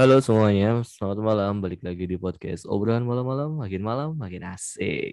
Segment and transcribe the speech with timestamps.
[0.00, 1.60] Halo semuanya, selamat malam.
[1.60, 3.60] Balik lagi di podcast obrolan malam-malam.
[3.60, 5.12] Makin malam, makin asik.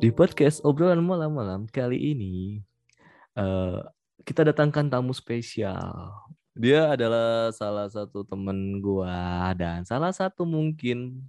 [0.00, 2.64] Di podcast obrolan malam-malam kali ini,
[3.36, 3.84] eh,
[4.24, 6.27] kita datangkan tamu spesial.
[6.58, 11.22] Dia adalah salah satu temen gua dan salah satu mungkin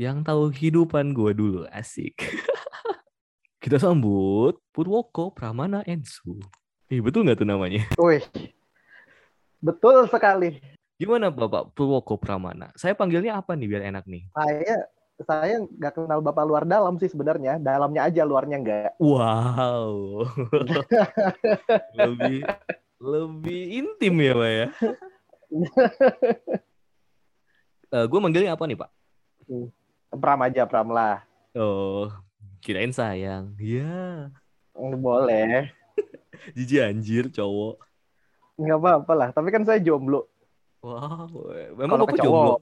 [0.00, 1.68] yang tahu kehidupan gua dulu.
[1.68, 2.16] Asik.
[3.62, 6.40] kita sambut Purwoko Pramana Ensu.
[6.88, 7.84] Ih, betul nggak tuh namanya?
[8.00, 8.24] Wih,
[9.60, 10.56] betul sekali.
[10.96, 12.72] Gimana Bapak Purwoko Pramana?
[12.80, 14.24] Saya panggilnya apa nih biar enak nih?
[14.32, 14.88] Saya
[15.20, 17.60] saya nggak kenal bapak luar dalam sih sebenarnya.
[17.60, 18.90] Dalamnya aja, luarnya nggak.
[19.04, 20.24] Wow.
[22.08, 22.48] lebih
[23.00, 24.66] lebih intim ya, Pak ya.
[27.90, 28.90] Eh, gue manggilnya apa nih, Pak?
[30.14, 31.26] Pram aja, Pram lah.
[31.58, 32.06] Oh,
[32.62, 33.58] kirain sayang.
[33.58, 34.30] Iya.
[34.78, 35.74] Boleh.
[36.54, 37.82] Jijik anjir cowok.
[38.62, 39.28] Nggak apa-apa lah.
[39.34, 40.30] Tapi kan saya jomblo.
[40.86, 42.30] Wow, memang ke jomblo?
[42.30, 42.58] cowok,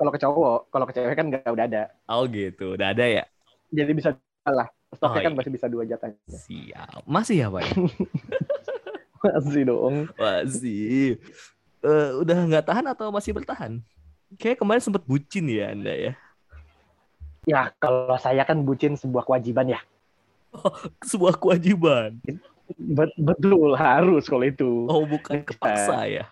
[0.00, 1.82] kalau ke cowok, kalau ke cewek kan nggak udah ada.
[2.08, 3.24] Oh gitu, udah ada ya?
[3.68, 4.16] Jadi bisa
[4.48, 4.70] lah.
[4.90, 5.38] Oh, Stoknya kan iya.
[5.38, 6.10] masih bisa dua jatah.
[6.24, 7.04] Siap.
[7.04, 7.62] Masih ya, Pak?
[9.20, 9.94] Masih dong.
[10.16, 11.20] Masih.
[11.80, 13.80] Eh, udah nggak tahan atau masih bertahan?
[14.36, 16.12] Kayak kemarin sempet bucin ya Anda ya?
[17.44, 19.80] Ya, kalau saya kan bucin sebuah kewajiban ya.
[21.00, 22.20] Sebuah kewajiban.
[22.76, 24.86] Bet- betul, harus kalau itu.
[24.86, 26.24] Oh, bukan kepaksa ya?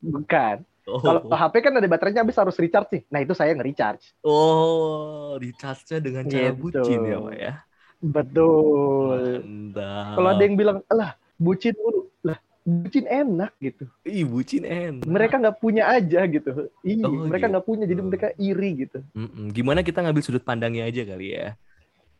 [0.00, 0.64] Bukan.
[0.88, 3.02] Oh, Kalau HP kan ada baterainya habis harus recharge sih.
[3.12, 4.16] Nah, itu saya nge-recharge.
[4.24, 6.56] oh recharge-nya dengan cara Gitu.
[6.56, 7.52] bucin ya, Pak ya?
[8.00, 9.20] Betul.
[9.44, 10.14] Mantap.
[10.16, 13.88] Kalau ada yang bilang, lah bucin dulu, lah bucin enak gitu.
[14.04, 15.06] Ih, bucin enak.
[15.08, 16.68] Mereka nggak punya aja gitu.
[16.84, 17.70] Iya, Oh, mereka nggak gitu.
[17.72, 18.98] punya, jadi mereka iri gitu.
[19.16, 19.54] Mm-mm.
[19.54, 21.56] Gimana kita ngambil sudut pandangnya aja kali ya?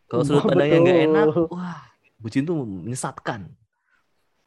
[0.08, 1.82] Kalau Oh, sudut pandangnya nggak enak, wah,
[2.16, 3.50] bucin tuh menyesatkan.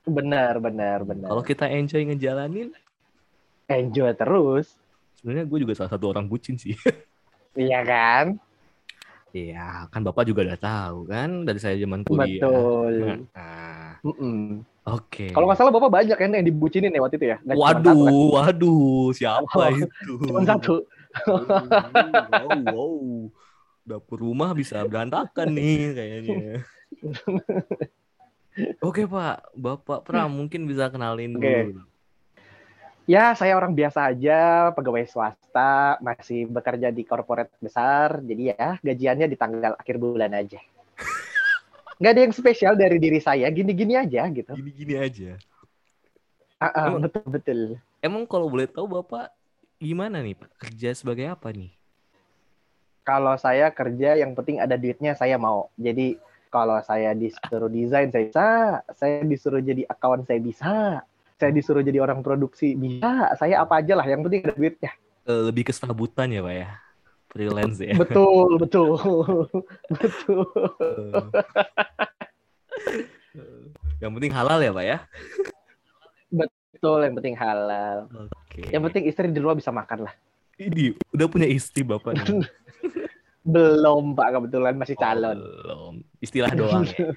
[0.02, 1.30] Benar, benar, benar.
[1.30, 2.74] Kalau kita enjoy ngejalanin,
[3.70, 4.74] enjoy terus,
[5.22, 6.74] sebenarnya gue juga salah satu orang bucin sih.
[7.54, 8.42] iya kan?
[9.32, 12.44] Iya, kan Bapak juga udah tahu kan dari saya zaman kuliah.
[12.44, 12.94] Betul.
[13.32, 14.66] Nah, Mm-mm.
[14.84, 15.28] oke.
[15.32, 17.38] Kalau nggak salah bapak banyak kan yang dibucinin ya waktu itu ya?
[17.40, 17.96] Nggak cuma satu, kan?
[17.96, 20.14] Waduh, waduh, siapa Oh, itu?
[20.28, 20.84] Cuma satu.
[21.32, 22.96] Wow, wow.
[23.88, 26.68] Dapur rumah bisa berantakan nih kayaknya.
[28.84, 31.72] Oke Pak, Bapak Pram mungkin bisa kenalin Oke.
[31.72, 31.91] dulu.
[33.10, 38.22] Ya, saya orang biasa aja, pegawai swasta, masih bekerja di korporat besar.
[38.22, 40.62] Jadi ya, gajiannya di tanggal akhir bulan aja.
[41.98, 44.54] Nggak ada yang spesial dari diri saya, gini-gini aja gitu.
[44.54, 45.38] Gini-gini aja.
[46.62, 47.60] Ah, Emang- betul betul.
[48.02, 49.34] Emang kalau boleh tahu Bapak
[49.82, 50.50] gimana nih Pak?
[50.62, 51.74] Kerja sebagai apa nih?
[53.02, 55.74] Kalau saya kerja, yang penting ada duitnya saya mau.
[55.74, 56.22] Jadi
[56.54, 58.48] kalau saya disuruh desain saya bisa,
[58.94, 61.02] saya disuruh jadi account saya bisa,
[61.42, 64.06] saya disuruh jadi orang produksi bisa, saya apa aja lah.
[64.06, 64.92] Yang penting ada duitnya.
[65.26, 66.68] Eh, lebih ke serabutan ya Pak ya?
[67.34, 67.98] Freelance ya?
[67.98, 68.94] Betul betul
[69.98, 70.46] betul.
[73.98, 74.98] Yang penting halal ya Pak ya?
[76.32, 77.98] Betul, yang penting halal.
[78.10, 78.66] Oke.
[78.70, 80.14] Yang penting istri di rumah bisa makan lah.
[80.58, 82.18] Ini udah punya istri Bapak?
[83.42, 85.38] Belum Pak, kebetulan masih Oh, calon.
[85.42, 85.94] belum.
[86.22, 87.10] Istilah doang ya?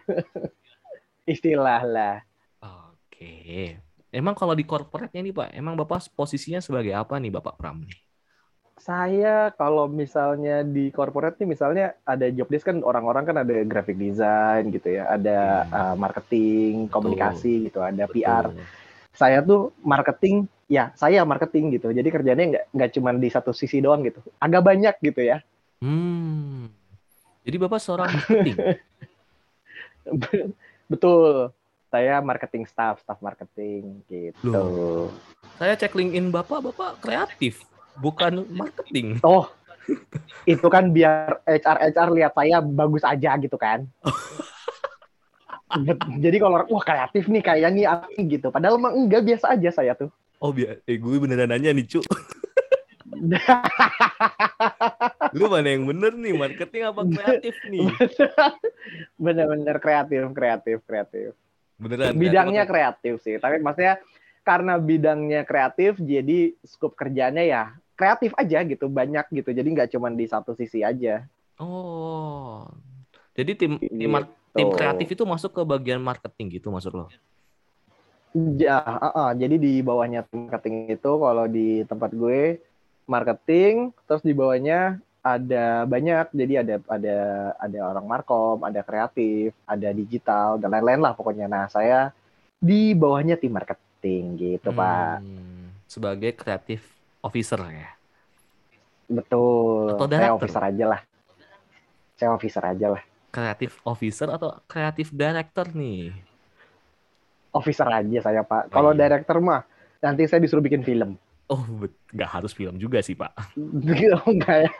[1.24, 2.16] Istilah lah.
[2.64, 3.76] Oke.
[4.14, 7.98] Emang kalau di corporate-nya nih Pak, emang Bapak posisinya sebagai apa nih Bapak Pram nih?
[8.78, 13.98] Saya kalau misalnya di corporate nih misalnya ada job desk kan orang-orang kan ada graphic
[13.98, 15.74] design gitu ya, ada Hmm.
[15.74, 16.92] uh, marketing, Betul.
[16.94, 18.54] komunikasi gitu, ada PR.
[18.54, 18.62] Betul.
[19.14, 21.90] Saya tuh marketing, ya saya marketing gitu.
[21.90, 24.22] Jadi kerjanya nggak nggak cuma di satu sisi doang gitu.
[24.38, 25.42] Agak banyak gitu ya.
[25.82, 26.70] Hmm.
[27.42, 28.58] Jadi Bapak seorang marketing.
[30.86, 31.50] Betul.
[31.94, 34.50] Saya marketing staff, staff marketing gitu.
[34.50, 35.14] Loh.
[35.62, 37.62] Saya cek LinkedIn Bapak, Bapak kreatif,
[38.02, 39.14] bukan marketing.
[39.22, 39.46] Oh,
[40.42, 43.86] itu kan biar HR HR lihat saya bagus aja gitu kan.
[46.24, 48.50] Jadi kalau orang, wah kreatif nih kayaknya nih apa gitu.
[48.50, 50.10] Padahal emang enggak biasa aja saya tuh.
[50.42, 52.02] Oh, biar eh gue beneran nanya nih, Cu.
[55.38, 57.86] Lu mana yang bener nih, marketing apa kreatif nih?
[59.14, 61.38] Bener-bener kreatif, kreatif, kreatif.
[61.84, 62.16] Beneran.
[62.16, 63.36] Bidangnya kreatif kreatif sih.
[63.36, 64.00] Tapi maksudnya
[64.40, 67.62] karena bidangnya kreatif, jadi skup kerjanya ya
[67.94, 69.52] kreatif aja gitu, banyak gitu.
[69.52, 71.28] Jadi nggak cuma di satu sisi aja.
[71.60, 72.66] Oh.
[73.36, 74.10] Jadi tim tim,
[74.54, 74.70] Gitu.
[74.70, 77.06] tim kreatif itu masuk ke bagian marketing gitu maksud lo?
[78.34, 82.62] Ja, uh, uh, jadi di bawahnya tim marketing itu kalau di tempat gue
[83.10, 86.36] marketing, terus di bawahnya ada banyak.
[86.36, 87.16] Jadi ada ada
[87.56, 91.48] ada orang markom, ada kreatif, ada digital dan lain-lain lah pokoknya.
[91.48, 92.12] Nah, saya
[92.60, 95.24] di bawahnya tim marketing gitu, Pak.
[95.24, 96.84] Hmm, sebagai kreatif
[97.24, 97.88] officer ya.
[99.08, 99.96] Betul.
[99.96, 100.36] Atau Saya director?
[100.36, 101.00] officer aja lah.
[102.14, 103.02] Saya officer aja lah.
[103.34, 106.12] Kreatif officer atau kreatif director nih?
[107.50, 108.70] Officer aja saya, Pak.
[108.70, 109.08] Oh, Kalau iya.
[109.08, 109.64] director mah
[110.04, 111.16] nanti saya disuruh bikin film.
[111.54, 111.62] Oh,
[112.14, 113.32] nggak harus film juga sih, Pak.
[113.56, 114.70] Enggak ya?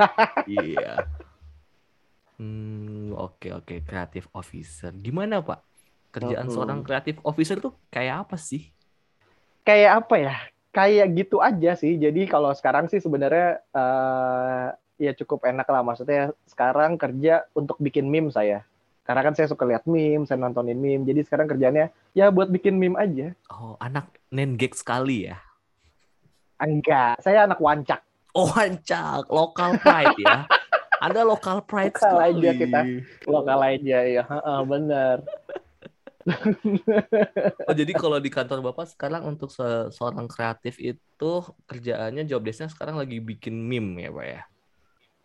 [0.46, 1.06] Iya.
[2.38, 4.90] Hmm, oke oke kreatif officer.
[5.06, 5.60] Gimana, Pak?
[6.14, 6.54] Kerjaan Mm-mm.
[6.54, 8.62] seorang kreatif officer tuh kayak apa sih?
[9.64, 10.34] Kayak apa ya?
[10.74, 11.94] Kayak gitu aja sih.
[11.96, 14.66] Jadi kalau sekarang sih sebenarnya eh,
[14.98, 15.82] ya cukup enak lah.
[15.86, 18.66] Maksudnya sekarang kerja untuk bikin meme saya.
[19.06, 21.04] Karena kan saya suka lihat meme, saya nontonin meme.
[21.06, 23.32] Jadi sekarang kerjanya ya buat bikin meme aja.
[23.52, 24.06] Oh, anak
[24.36, 25.36] nengek sekali ya.
[26.60, 28.00] Enggak, saya anak wancak.
[28.34, 30.46] Oh, ancak, lokal pride ya.
[30.98, 32.34] Anda lokal pride Lokal sekali.
[32.42, 32.80] aja kita.
[33.26, 35.16] Lokal aja ya, Heeh, bener.
[37.68, 41.30] Oh, jadi kalau di kantor Bapak sekarang untuk se- seorang kreatif itu
[41.68, 44.40] kerjaannya job desk-nya sekarang lagi bikin meme ya, Pak ya?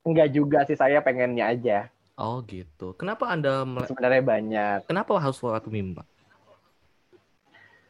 [0.03, 1.77] Enggak juga sih, saya pengennya aja.
[2.19, 2.91] Oh, gitu.
[2.99, 4.77] Kenapa Anda Sebenarnya banyak.
[4.91, 6.07] kenapa harus lewat meme, Pak?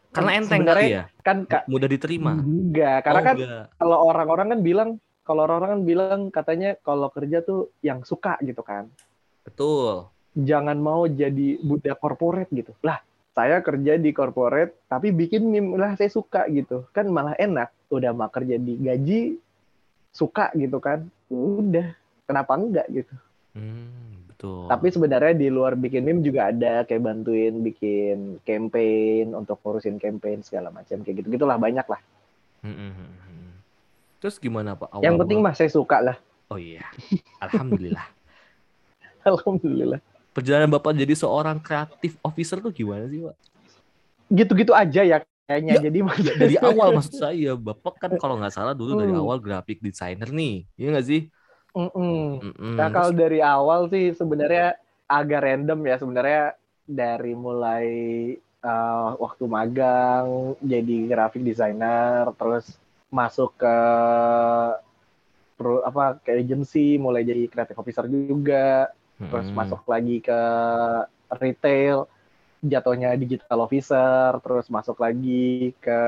[0.10, 2.34] Karena Kan enteng kali ya, Kan Kak, mudah diterima.
[2.34, 3.06] enggak.
[3.06, 3.66] Karena Oh, kan enggak.
[3.78, 4.90] kalau orang-orang kan bilang,
[5.22, 8.90] kalau orang-orang kan bilang katanya kalau kerja tuh yang suka gitu kan.
[9.46, 10.10] Betul.
[10.34, 12.74] Jangan mau jadi budak corporate gitu.
[12.82, 13.02] Lah,
[13.32, 16.90] saya kerja di corporate tapi bikin meme lah saya suka gitu.
[16.90, 17.70] Kan malah enak.
[17.88, 19.38] Udah mah kerja di gaji
[20.10, 21.06] suka gitu kan.
[21.30, 21.94] Udah,
[22.26, 23.14] kenapa enggak gitu.
[23.54, 24.72] Hmm, betul.
[24.72, 30.40] Tapi sebenarnya di luar bikin meme juga ada kayak bantuin bikin campaign untuk ngurusin campaign
[30.48, 32.00] segala macam kayak gitu gitulah banyak lah.
[32.64, 33.50] Hmm, hmm, hmm, hmm.
[34.24, 34.96] Terus gimana, Pak?
[35.00, 36.18] Yang Awal penting mah saya suka lah.
[36.52, 36.84] Oh iya.
[37.44, 38.08] Alhamdulillah.
[39.28, 40.00] Alhamdulillah.
[40.32, 43.36] Perjalanan Bapak jadi seorang kreatif officer tuh gimana sih, Pak?
[44.30, 45.18] Gitu-gitu aja ya
[45.50, 45.74] kayaknya.
[45.80, 49.22] Ya, Jadi maksudnya Dari awal maksud saya, Bapak kan kalau nggak salah dulu dari Hmm.
[49.24, 50.68] awal graphic designer nih.
[50.78, 51.22] Iya nggak sih?
[51.76, 52.42] Mm-mm.
[52.42, 52.76] Mm-mm.
[52.78, 54.78] Nah kalau dari awal sih sebenarnya
[55.10, 56.44] agak random ya sebenarnya
[56.90, 57.88] dari mulai
[58.66, 62.78] uh, waktu magang jadi graphic designer terus
[63.10, 63.78] masuk ke
[65.58, 68.90] pro, apa ke agency mulai jadi creative officer juga
[69.20, 69.58] terus Mm-mm.
[69.58, 70.42] masuk lagi ke
[71.38, 72.08] retail
[72.60, 76.00] jatuhnya digital officer terus masuk lagi ke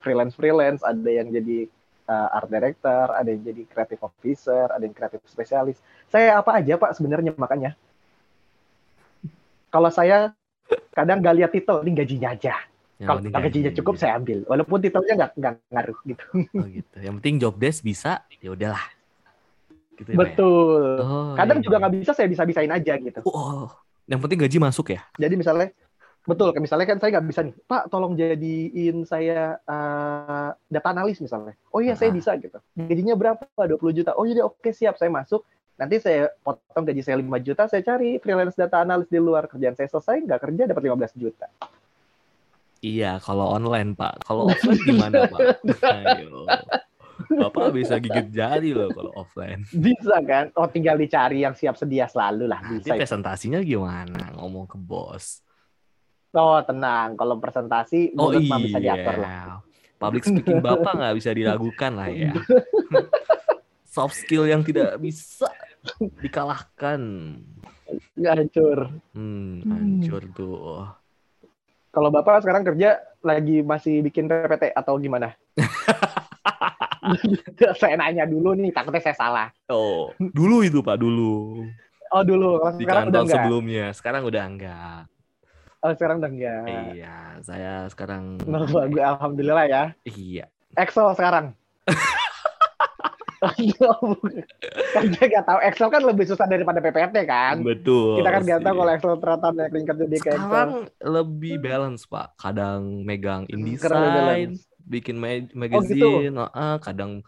[0.00, 1.68] freelance freelance ada yang jadi
[2.12, 5.80] uh, art director ada yang jadi creative officer ada yang creative spesialis
[6.12, 7.72] saya apa aja pak sebenarnya makanya
[9.72, 10.36] kalau saya
[10.92, 12.54] kadang nggak lihat titel ini gajinya aja
[13.02, 13.78] kalau gajinya gaji.
[13.82, 16.24] cukup saya ambil walaupun titelnya nggak nggak ngaruh gitu
[16.54, 16.96] Oh gitu.
[17.02, 18.84] Yang penting job desk bisa, ya udahlah.
[19.98, 20.18] Gitu ya, ya?
[20.22, 21.64] betul Oh, kadang iya.
[21.66, 23.68] juga nggak bisa saya bisa bisain aja gitu Oh,
[24.06, 25.00] yang penting gaji masuk ya?
[25.18, 25.68] Jadi misalnya
[26.22, 31.18] betul kayak misalnya kan saya nggak bisa nih, Pak tolong jadiin saya eh, data analis
[31.18, 31.58] misalnya.
[31.70, 32.16] Oh iya saya Ah.
[32.16, 32.58] bisa gitu.
[32.74, 33.42] Gajinya berapa?
[33.58, 34.14] 20 juta.
[34.14, 35.42] Oh iya oke siap saya masuk.
[35.72, 39.46] Nanti saya potong gaji saya 5 juta, saya cari freelance data analis di luar.
[39.46, 41.46] Kerjaan saya selesai, nggak kerja dapat 15 juta.
[42.78, 44.22] Iya, kalau online Pak.
[44.22, 45.40] Kalau offline gimana Pak?
[46.18, 46.46] Ayo.
[47.22, 49.62] Bapak bisa gigit jari loh kalau offline.
[49.70, 50.50] Bisa kan?
[50.54, 52.58] Oh tinggal dicari yang siap sedia selalu lah.
[52.58, 52.98] Nanti Bisa.
[52.98, 54.34] presentasinya gimana?
[54.34, 55.38] Ngomong ke bos.
[56.32, 59.28] Oh tenang, kalau presentasi Oh mulut mah bisa diatur lah.
[59.28, 59.44] iya.
[60.00, 62.32] Public speaking Bapak nggak bisa diragukan lah ya.
[63.94, 65.46] Soft skill yang tidak bisa
[66.24, 67.00] dikalahkan.
[68.16, 68.78] Nggak hancur.
[69.12, 70.88] Hmm, hancur tuh.
[71.92, 75.36] Kalau Bapak sekarang kerja lagi masih bikin PPT atau gimana?
[77.80, 79.48] saya nanya dulu nih, takutnya saya salah.
[79.68, 81.68] Oh, dulu itu Pak, dulu.
[82.12, 83.36] Oh dulu, kalau Di sekarang udah kantor enggak.
[83.36, 83.86] sebelumnya.
[83.92, 85.11] Sekarang udah enggak.
[85.82, 86.94] Oh sekarang udah enggak.
[86.94, 89.84] Iya, saya sekarang Nah, bagus, alhamdulillah ya.
[90.06, 90.46] iya.
[90.78, 91.58] Excel sekarang.
[94.94, 97.66] kan dia nggak tahu Excel kan lebih susah daripada PPT kan.
[97.66, 98.22] Betul.
[98.22, 100.38] Kita kan nggak tahu kalau Excel ternyata banyak kerja di Excel.
[100.38, 100.70] sekarang
[101.02, 102.38] lebih balance Pak.
[102.38, 104.54] Kadang megang InDesign,
[104.86, 105.58] bikin ma- gitu.
[105.58, 107.26] magazine, heeh, kadang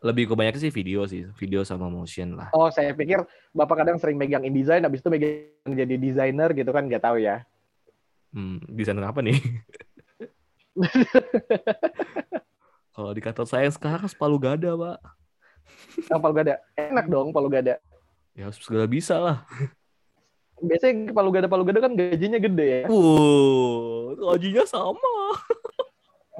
[0.00, 2.48] lebih kebanyakan sih video sih, video sama motion lah.
[2.56, 3.20] Oh saya pikir
[3.52, 7.44] bapak kadang sering megang InDesign, habis itu megang jadi desainer gitu kan nggak tahu ya.
[8.32, 9.36] Hmm, desainer apa nih?
[12.96, 14.98] Kalau di kantor saya sekarang sepalu gada, Pak.
[16.08, 17.76] Yang palu gada enak dong palu gada.
[18.32, 19.36] Ya segala bisa lah.
[20.62, 22.82] Biasanya palu gada palu gada kan gajinya gede ya.
[22.88, 25.14] Wow, gajinya sama.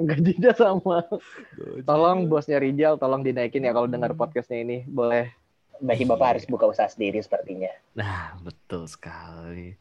[0.00, 1.04] Gajinya sama.
[1.04, 1.84] Gaji.
[1.84, 4.78] Tolong bosnya Rijal, tolong dinaikin ya kalau dengar podcastnya ini.
[4.88, 5.32] Boleh.
[5.82, 7.68] Bagi Bapak harus buka usaha sendiri sepertinya.
[7.98, 9.74] Nah, betul sekali.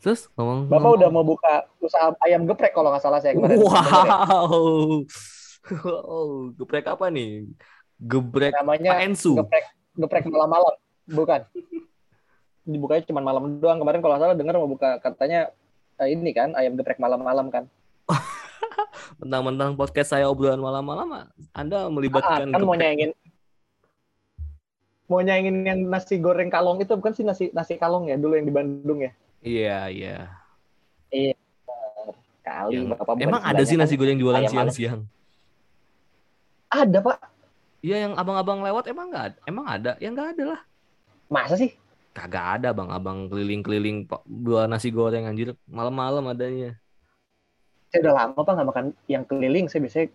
[0.00, 3.60] Terus ngomong Bapak udah mau buka usaha ayam geprek kalau nggak salah saya kemarin.
[3.60, 5.04] Wow.
[5.60, 6.28] Wow,
[6.58, 7.44] geprek apa nih?
[8.00, 9.36] Geprek Namanya Pak Ensu.
[9.36, 10.74] geprek geprek malam-malam.
[11.04, 11.40] Bukan.
[12.64, 13.76] Dibukanya cuma malam doang.
[13.76, 15.52] Kemarin kalau salah dengar mau buka katanya
[15.96, 17.68] eh, ini kan ayam geprek malam-malam kan.
[19.20, 22.80] Mentang-mentang podcast saya obrolan malam-malam, Anda Ah, melibatkan kan mau geprek.
[22.80, 23.10] nyaingin
[25.10, 28.46] mau nyaingin yang nasi goreng kalong itu bukan sih nasi nasi kalong ya dulu yang
[28.46, 29.10] di Bandung ya
[29.40, 30.16] Iya, iya.
[32.40, 35.04] kali Yang- bapak Emang ada sih nasi goreng jualan siang-siang?
[36.68, 37.18] ada pak
[37.80, 39.38] Iya, yang abang-abang lewat emang nggak ada?
[39.44, 39.92] Emang ada?
[39.96, 40.60] Ya nggak ada lah.
[41.26, 41.70] masa sih
[42.10, 46.74] Kagak ada abang-abang keliling-keliling pak jual nasi goreng anjir malam-malam adanya.
[47.86, 50.08] saya udah lama pak nggak makan yang keliling saya biasanya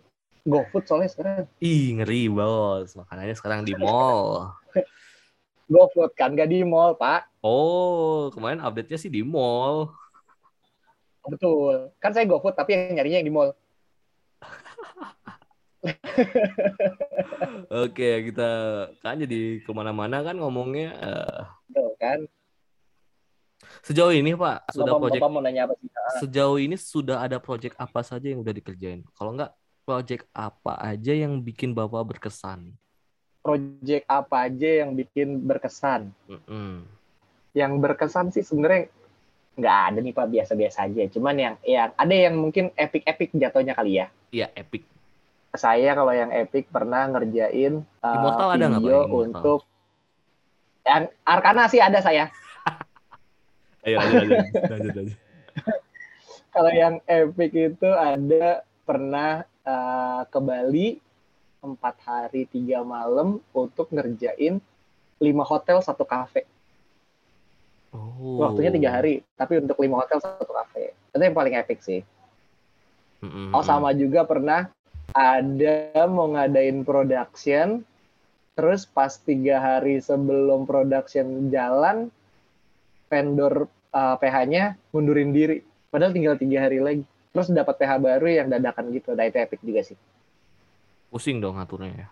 [0.43, 2.93] GoFood soalnya sekarang Ih, ngeri bos.
[2.93, 4.53] Makanannya sekarang di mall.
[5.65, 9.93] GoFood kan nggak di mall pak Oh, kemarin update-nya sih di mall.
[11.25, 13.49] betul kan saya GoFood tapi yang nyarinya yang di mall
[17.85, 18.49] Oke, kita
[19.05, 20.97] kan jadi ke mana-mana kan ngomongnya.
[20.97, 22.19] eh, betul kan
[23.85, 25.89] sejauh ini Pak, sudah bapak, project bapak mau nanya apa sih
[26.21, 29.05] sejauh ini sudah ada project apa saja yang udah dikerjain?
[29.13, 29.53] Kalau nggak,
[29.85, 32.73] project apa aja yang bikin Bapak berkesan?
[33.45, 36.81] Project apa aja yang bikin berkesan Mm-mm.
[37.53, 38.89] yang berkesan sih sebenarnya
[39.55, 44.01] nggak ada nih pak biasa-biasa aja cuman yang yang ada yang mungkin epic-epic jatuhnya kali
[44.01, 44.83] ya Iya, epic.
[45.55, 48.83] saya kalau yang epic pernah ngerjain uh, Immortal ada nggak, Pak?
[48.83, 49.59] video untuk
[50.83, 52.27] yang Arkana sih ada saya
[53.87, 55.17] Ayo lanjut, lanjut, lanjut, lanjut.
[56.57, 60.87] kalau yang epic itu ada pernah uh, ke Bali
[61.65, 64.61] empat hari tiga malam untuk ngerjain
[65.17, 66.45] lima hotel satu kafe
[67.95, 68.43] Oh.
[68.43, 72.03] waktunya tiga hari tapi untuk lima hotel satu kafe itu yang paling epic sih
[73.23, 73.55] Mm-mm.
[73.55, 74.67] Oh sama juga pernah
[75.15, 77.81] ada mau ngadain production,
[78.53, 82.11] terus pas tiga hari sebelum production jalan,
[83.07, 85.63] vendor uh, PH-nya mundurin diri.
[85.87, 87.03] Padahal tinggal tiga hari lagi.
[87.31, 89.15] Terus dapat PH baru yang dadakan gitu.
[89.15, 89.97] Nah itu epic juga sih.
[91.09, 92.07] Pusing dong ngaturnya ya.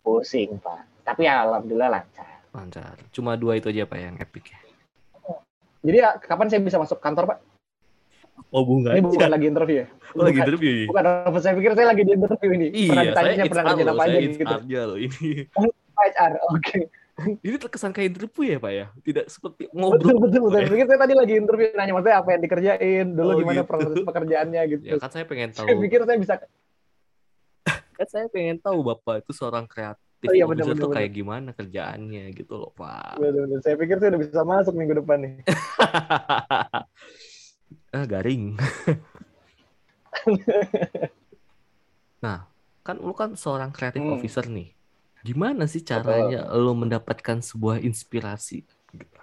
[0.00, 0.86] Pusing pak.
[1.02, 2.28] Tapi ya, alhamdulillah lancar.
[2.50, 2.94] Lancar.
[3.10, 4.58] Cuma dua itu aja Pak yang epic ya.
[5.86, 7.38] Jadi ya, kapan saya bisa masuk kantor pak?
[8.50, 8.92] Oh, bunga.
[8.94, 9.88] Ini bukan lagi interview ya?
[10.12, 10.46] Oh, lagi Bukan.
[10.50, 10.70] interview.
[10.70, 10.86] ya?
[10.90, 11.04] Bukan,
[11.40, 12.66] saya pikir saya lagi di interview ini.
[12.68, 14.44] pernah Iya, saya ditanya pernah loh, apa aja saya gitu.
[14.44, 15.30] HR-nya loh ini.
[15.96, 16.78] HR, oke.
[17.16, 18.86] Ini terkesan kayak interview ya Pak ya?
[19.00, 20.16] Tidak seperti Betul, ngobrol.
[20.20, 20.52] betul, betul.
[20.52, 20.52] Ya?
[20.52, 23.68] Saya pikir saya tadi lagi interview nanya maksudnya apa yang dikerjain, dulu Oh, gimana gitu.
[23.72, 24.82] proses pekerjaannya gitu.
[24.84, 25.64] Ya kan saya pengen tahu.
[25.64, 26.34] Saya pikir saya bisa
[27.96, 31.10] Kan saya pengen tahu Bapak itu seorang kreatif Oh, iya, officer benar, tuh benar, kayak
[31.12, 33.20] gimana kerjaannya gitu loh Pak.
[33.20, 33.60] Betul-betul.
[33.62, 35.34] Saya pikir saya udah bisa masuk minggu depan nih.
[37.96, 38.56] ah, garing.
[42.24, 42.48] nah,
[42.80, 44.16] kan lu kan seorang kreatif Hmm.
[44.16, 44.72] officer nih.
[45.20, 48.64] Gimana sih caranya lu mendapatkan sebuah inspirasi?
[48.96, 49.22] Gitu.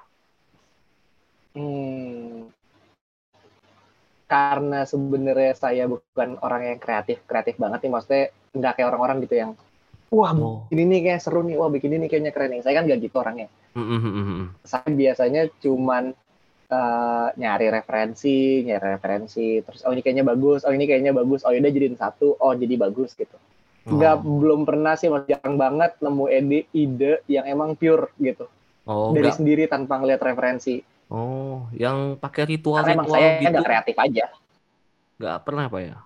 [1.58, 2.54] Hmm.
[4.30, 7.92] Karena sebenarnya saya bukan orang yang kreatif, kreatif banget nih.
[7.92, 9.52] Maksudnya nggak kayak orang-orang gitu yang,
[10.10, 10.70] wah Oh.
[10.70, 12.62] ini kayak seru nih, wah bikin ini kayaknya keren nih.
[12.62, 13.50] Saya kan nggak gitu orangnya.
[13.74, 14.46] Mm, mm, mm, mm.
[14.62, 16.14] Saya biasanya cuman
[16.70, 21.54] eh, nyari referensi, nyari referensi, terus oh ini kayaknya bagus, oh ini kayaknya bagus, oh
[21.54, 23.38] yaudah jadiin satu, oh jadi bagus gitu.
[23.84, 24.40] nggak Oh.
[24.40, 28.48] belum pernah sih mas jarang banget nemu ide ide yang emang pure gitu
[28.88, 30.80] Oh, dari nggak- sendiri tanpa ngeliat referensi
[31.12, 34.26] oh, yang pakai karena ritual-ritual emang saya gitu kreatif aja
[35.20, 35.98] nggak pernah Pak ya?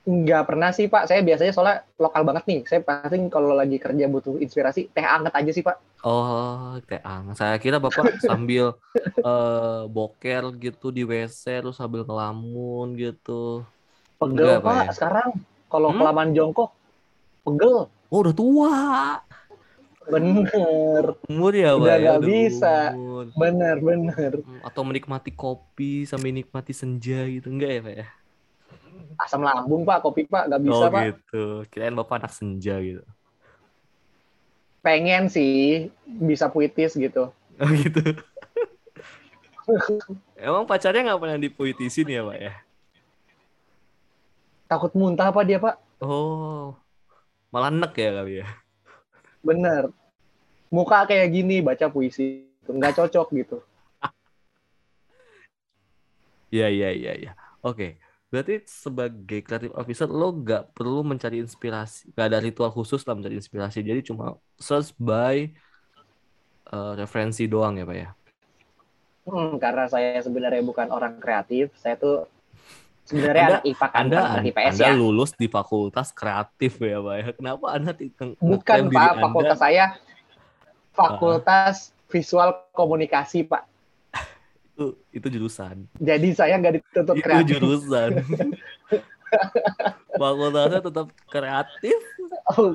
[0.00, 4.04] Nggak pernah sih pak saya biasanya soalnya lokal banget nih saya pasti kalau lagi kerja
[4.08, 7.34] butuh inspirasi teh anget aja sih pak Oh, teh anget.
[7.40, 8.64] Saya kira Bapak sambil
[9.24, 9.52] eh,
[9.94, 13.30] boker gitu di WC terus sambil ngelamun gitu.
[14.20, 14.90] pegel Enggak, Pak, ya?
[14.96, 15.28] sekarang
[15.72, 15.98] kalau Hmm?
[15.98, 16.70] kelamaan jongkok
[17.44, 17.76] pegel
[18.10, 18.70] Oh, udah tua.
[20.10, 22.12] bener Umur ya, Pak Udah ya?
[22.28, 22.74] bisa.
[22.92, 23.26] umur.
[23.40, 24.32] bener bener
[24.66, 27.46] Atau menikmati kopi sambil nikmati senja gitu.
[27.52, 28.06] Enggak ya, Pak ya?
[29.20, 31.44] Asam lambung pak kopi pak nggak bisa oh, pak gitu.
[31.68, 33.04] Kirain Bapak anak senja gitu.
[34.80, 37.28] pengen sih bisa puitis gitu
[37.60, 38.00] Oh, gitu.
[40.40, 42.52] Emang pacarnya nggak pernah dipuitisin ya, Pak ya?
[44.70, 46.72] takut muntah apa dia pak Oh,
[47.52, 48.48] malah nek ya kali ya?
[49.44, 49.92] Bener.
[50.72, 52.48] Muka kayak gini baca puisi.
[52.64, 53.58] Nggak cocok gitu.
[56.50, 57.32] Iya, iya, iya, iya.
[57.62, 58.00] Oke.
[58.30, 63.34] Berarti sebagai creative officer lo gak perlu mencari inspirasi, gak ada ritual khusus lah mencari
[63.34, 63.82] inspirasi.
[63.82, 65.50] Jadi cuma search by
[66.70, 68.08] uh, referensi doang ya pak ya.
[69.26, 72.30] Hmm, karena saya sebenarnya bukan orang kreatif, saya tuh
[73.02, 74.94] sebenarnya Anda- anak IPA kan, Anda, anak IPS anda ya.
[74.94, 77.26] lulus di fakultas kreatif ya pak ya.
[77.34, 77.92] Kenapa anda
[78.38, 79.84] Bukan Pak, Anda- fakultas saya
[80.94, 81.74] Fakultas
[82.10, 83.66] Visual Komunikasi Pak.
[84.80, 85.84] Itu itu jurusan.
[86.00, 87.52] Jadi saya nggak dituntut itu kreatif.
[87.52, 88.10] jurusan.
[90.20, 92.00] Fakultasnya tetap kreatif,
[92.50, 92.74] Oh,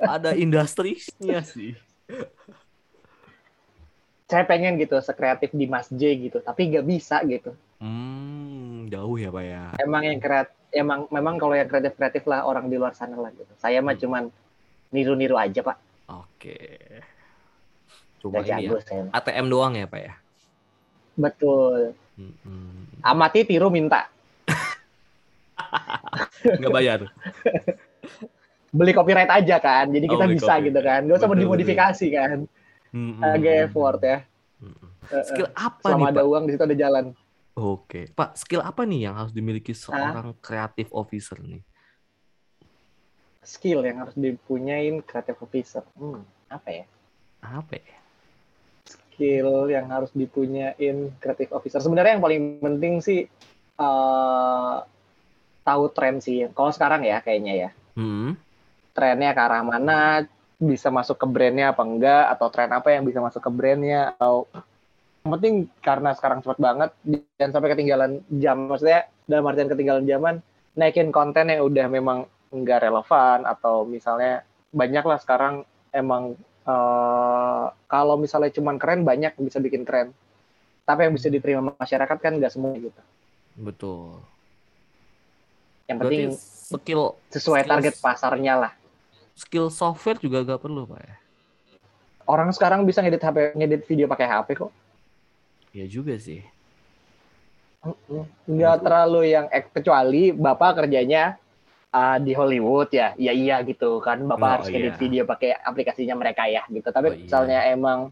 [0.00, 1.74] ada industrinya sih.
[4.24, 7.52] saya pengen gitu sekreatif di Mas J gitu, tapi nggak bisa gitu.
[7.76, 9.64] Hmm, jauh ya pak ya.
[9.76, 13.28] Emang yang kreatif, emang memang kalau yang kreatif kreatif lah orang di luar sana lah
[13.30, 13.50] gitu.
[13.54, 14.00] Saya mah Hmm.
[14.00, 14.22] cuman
[14.88, 15.76] niru-niru aja Pak.
[16.08, 16.56] Oke.
[18.18, 19.02] Cuma Udah ini jago ya, saya.
[19.12, 20.14] ATM doang ya pak ya.
[21.14, 21.94] Betul.
[22.18, 23.02] Mm-mm.
[23.02, 24.06] Amati tiru minta.
[26.44, 27.00] Nggak bayar.
[28.74, 30.66] Beli copyright aja kan, jadi Oh, kita beli bisa copyright.
[30.66, 31.00] gitu kan.
[31.06, 32.38] Gak usah Betul, dimodifikasi kan.
[32.90, 33.22] Mm-mm.
[33.22, 34.18] Agak effort ya.
[34.22, 35.24] Eh, eh.
[35.30, 36.26] Skill apa Selama nih ada pak?
[36.30, 37.04] uang di situ ada jalan.
[37.54, 38.34] Oke, pak.
[38.34, 41.62] Skill apa nih yang harus dimiliki seorang kreatif officer nih?
[43.44, 45.84] Skill yang harus dipunyain creative officer.
[45.94, 46.84] Hmm, apa ya?
[47.44, 47.98] Apa ya?
[49.14, 51.78] Skill yang harus dipunyain creative officer.
[51.78, 53.30] Sebenarnya yang paling penting sih
[53.78, 54.76] eh
[55.64, 56.50] tahu tren sih.
[56.52, 57.70] Kalau sekarang ya kayaknya ya.
[57.96, 58.36] Hmm.
[58.92, 60.28] Trennya ke arah mana,
[60.60, 64.46] bisa masuk ke brandnya apa enggak, atau tren apa yang bisa masuk ke brandnya, atau
[65.24, 66.90] yang penting karena sekarang cepat banget,
[67.40, 68.70] jangan sampai ketinggalan jam.
[68.70, 70.34] Maksudnya dalam artian ketinggalan zaman,
[70.76, 75.54] naikin konten yang udah memang enggak relevan, atau misalnya banyak lah sekarang
[75.90, 80.10] emang eh, kalau misalnya cuman keren banyak bisa bikin keren.
[80.84, 83.00] Tapi yang bisa diterima masyarakat kan nggak semua gitu.
[83.54, 84.20] Betul.
[85.84, 86.32] Yang Berarti penting
[86.70, 88.72] skill sesuai skills- target pasarnya lah.
[89.34, 91.16] skill software juga gak perlu pak ya?
[92.24, 94.70] Orang sekarang bisa ngedit HP, ngedit video pakai HP kok.
[95.70, 96.40] Ya juga sih.
[98.46, 101.36] Nggak terlalu yang ek- kecuali bapak kerjanya
[101.94, 104.18] uh, di Hollywood ya, ya iya gitu kan.
[104.20, 104.90] Bapak Oh, harus iya.
[104.92, 106.84] video pakai aplikasinya mereka ya gitu.
[106.84, 107.22] Tapi Oh, iya.
[107.22, 108.10] misalnya emang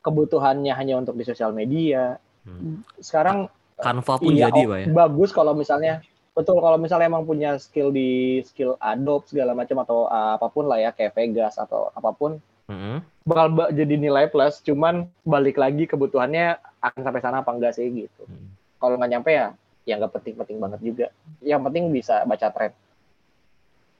[0.00, 2.82] kebutuhannya hanya untuk di sosial media, Hmm.
[2.98, 3.46] sekarang
[3.78, 4.86] Canva pun Iya, jadi oh, ya?
[4.88, 10.06] bagus kalau misalnya betul kalau misalnya emang punya skill di skill Adobe segala macam atau
[10.06, 12.98] uh, apa pun lah ya kayak Vegas atau apa pun Hmm.
[13.22, 17.86] bakal ba- jadi nilai plus cuman balik lagi kebutuhannya akan sampai sana apa enggak sih
[17.86, 18.54] gitu Hmm.
[18.78, 21.06] kalau nggak nyampe ya ya nggak penting-penting banget juga
[21.42, 22.72] yang penting bisa baca tren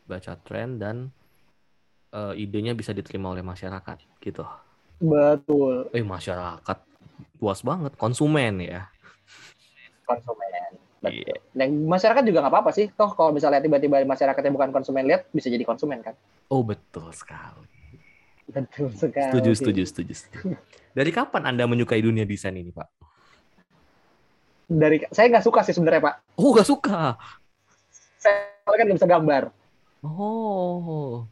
[0.03, 0.97] Baca tren dan
[2.11, 4.45] eh, idenya bisa diterima oleh masyarakat gitu.
[4.99, 6.79] betul Eh masyarakat
[7.42, 8.87] luas banget konsumen ya.
[10.07, 10.51] konsumen
[11.03, 11.35] Iya.
[11.35, 15.27] betul dan masyarakat juga nggak apa-apa sih toh kalau misalnya tiba-tiba masyarakatnya bukan konsumen lihat
[15.35, 16.14] bisa jadi konsumen kan
[16.47, 17.64] Oh betul sekali.
[18.47, 20.38] betul sekali Setuju, setuju, setuju, setuju.
[20.99, 22.87] Dari kapan Anda menyukai dunia desain ini, Pak?
[24.72, 27.20] Dari saya nggak suka sih sebenarnya pak Oh, gak suka.
[28.16, 29.42] saya kan nggak bisa gambar
[30.02, 31.22] Oh.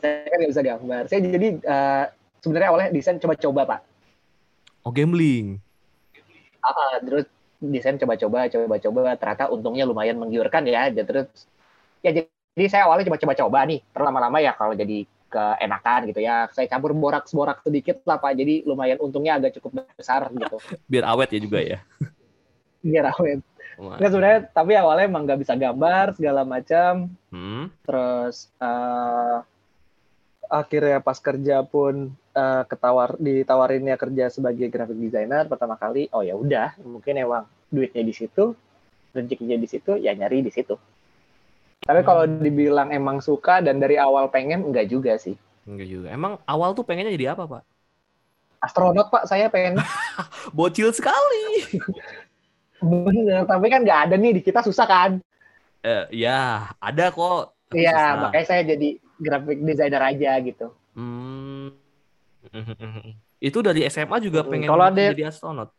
[0.00, 1.02] saya kan nggak bisa gambar.
[1.06, 2.04] Saya jadi eh,
[2.42, 3.80] sebenarnya awalnya desain coba-coba pak.
[4.82, 5.60] Oh, gambling.
[6.64, 7.28] Ah, terus
[7.60, 9.14] desain coba-coba, coba-coba.
[9.14, 10.88] Ternyata untungnya lumayan menggiurkan ya.
[10.90, 11.28] Jadi Terus
[12.00, 13.80] ya jadi saya awalnya coba-coba-coba nih.
[13.86, 16.48] Terus lama-lama ya kalau jadi keenakan gitu ya.
[16.50, 18.34] Saya campur borak-borak sedikit lah pak.
[18.34, 20.56] Jadi lumayan untungnya agak cukup besar gitu.
[20.90, 21.78] Biar awet ya juga ya.
[22.80, 23.40] Biar awet.
[23.76, 23.96] Wah.
[23.96, 27.08] Nggak sebenarnya, tapi awalnya emang nggak bisa gambar segala macam.
[27.30, 27.70] Hmm.
[27.86, 29.38] terus eh,
[30.46, 36.34] akhirnya pas kerja pun eh, ketawar ditawarinnya kerja sebagai graphic designer pertama kali oh ya
[36.34, 38.50] udah mungkin emang duitnya di situ
[39.10, 40.74] rezekinya di situ ya nyari di situ
[41.80, 42.42] tapi kalau Hmm.
[42.42, 46.08] dibilang emang suka dan dari awal pengen enggak juga sih Enggak juga.
[46.10, 47.62] Emang awal tuh pengennya jadi apa, Pak?
[48.60, 49.78] astronot pak saya pengen
[50.56, 51.62] Bocil sekali.
[52.80, 55.12] bener tapi kan nggak ada nih di kita susah kan
[55.80, 57.56] Eh, ya, ada kok.
[57.72, 61.72] Iya makanya saya jadi graphic designer aja gitu Hmm.
[63.40, 65.72] Itu dari SMA juga Hmm, pengen kalau ada- jadi astronot.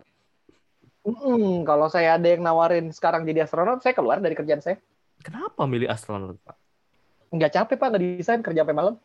[1.01, 4.77] Mm, kalau saya ada yang nawarin sekarang jadi astronot saya keluar dari kerjaan saya
[5.19, 6.57] Kenapa milih astronot, Pak?
[7.29, 8.95] nggak capek pak ngedesain kerja sampai malam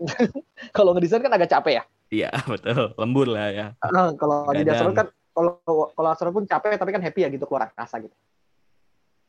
[0.76, 2.96] kalau ngedesain kan agak capek ya Iya, betul.
[2.96, 3.66] Lembur lah ya.
[3.76, 5.06] Eh, kalau jadi astronot kan
[5.38, 5.52] kalau
[5.94, 8.14] kalau astronot pun capek tapi kan happy ya gitu keluar angkasa gitu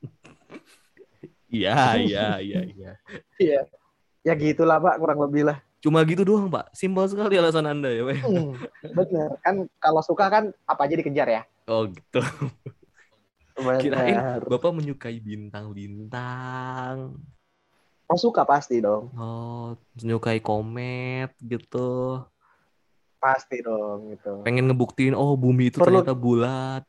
[1.49, 2.91] Iya, iya, iya, iya.
[3.41, 3.59] iya
[4.21, 6.75] ya gitulah pak kurang lebih lah Cuma gitu doang, Pak.
[6.75, 8.27] Simpel sekali alasan Anda ya, Pak.
[8.27, 8.51] Hmm,
[8.83, 12.19] bener kan kalau suka kan apa aja dikejar ya Oh, gitu.
[13.77, 14.41] Kirain Benar.
[14.49, 17.21] Bapak menyukai bintang-bintang.
[18.09, 19.13] Oh suka pasti dong.
[19.13, 22.25] Oh, menyukai komet gitu.
[23.19, 24.41] Pasti dong gitu.
[24.41, 26.83] Pengen ngebuktiin oh bumi itu Perlu- ternyata bulat.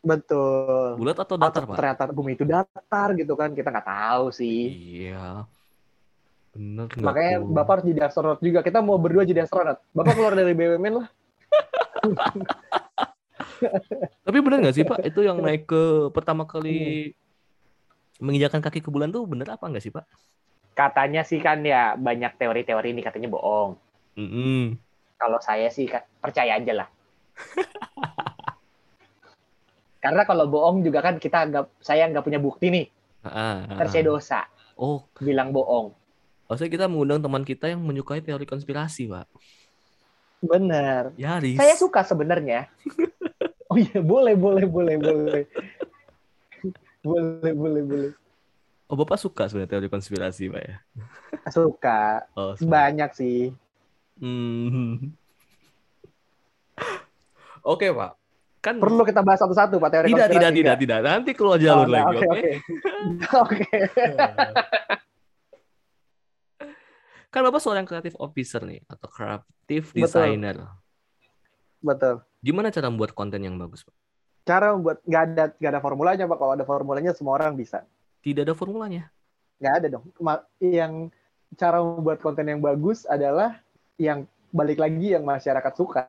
[0.00, 0.96] Betul.
[0.96, 1.76] Bulat atau Atau datar, Pak?
[1.76, 3.52] ternyata bumi itu datar gitu kan.
[3.52, 4.60] Kita nggak tahu sih.
[5.04, 5.44] Iya.
[6.50, 7.52] Bener Makanya tuh?
[7.52, 8.64] Bapak harus jadi astronot juga.
[8.64, 9.76] Kita mau berdua jadi astronot.
[9.92, 11.08] Bapak keluar dari BUMN lah.
[14.22, 14.98] Tapi bener nggak sih Pak?
[15.02, 15.82] Itu yang naik ke
[16.12, 16.50] pertama Hmm.
[16.50, 16.78] kali
[18.16, 20.04] menginjakan kaki ke bulan tuh bener apa nggak sih Pak?
[20.72, 23.76] Katanya sih kan ya banyak teori-teori ini katanya bohong.
[24.16, 24.76] Mm-mm.
[25.16, 25.88] Kalau saya sih
[26.20, 26.88] percaya aja lah.
[30.04, 32.86] Karena kalau bohong juga kan kita nggak, saya nggak punya bukti nih.
[33.26, 34.08] Ah, ah, saya ah.
[34.14, 34.40] dosa
[34.76, 35.90] Oh, bilang bohong.
[36.46, 39.26] maksudnya kita mengundang teman kita yang menyukai teori konspirasi Pak.
[40.44, 41.10] Benar.
[41.18, 41.58] Yaris.
[41.58, 42.68] Saya suka sebenarnya.
[43.66, 45.42] Oh iya, boleh, boleh, boleh, boleh.
[47.02, 48.10] boleh, boleh, boleh.
[48.86, 50.76] Oh Bapak suka sebenarnya teori konspirasi Pak ya?
[51.50, 52.30] Suka.
[52.38, 52.70] Oh, suka.
[52.70, 53.50] Banyak sih.
[54.16, 55.12] Hmm.
[57.72, 58.12] Oke Pak.
[58.62, 60.82] Kan Perlu kita bahas satu-satu, Pak, teori tidak, tidak, tidak, nggak?
[60.82, 60.98] tidak.
[61.06, 62.50] Nanti keluar jalur Oh, lagi, Oke, oke?
[63.46, 63.70] oke.
[67.30, 70.66] Kan Bapak seorang kreatif officer nih atau kreatif designer.
[71.84, 72.24] Betul.
[72.40, 73.94] Gimana cara membuat konten yang bagus, Pak?
[74.46, 76.38] Cara membuat nggak ada nggak ada formulanya, Pak.
[76.40, 77.84] Kalau ada formulanya semua orang bisa.
[78.24, 79.12] Tidak ada formulanya.
[79.60, 80.04] Nggak ada dong.
[80.64, 81.12] Yang
[81.60, 83.60] cara membuat konten yang bagus adalah
[83.96, 86.08] yang balik lagi yang masyarakat suka.